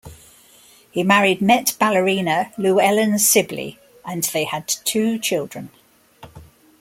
[0.89, 5.69] He married Met ballerina Louellen Sibley and they had two children.